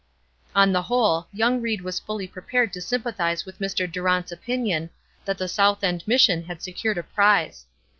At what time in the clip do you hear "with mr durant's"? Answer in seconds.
3.45-4.31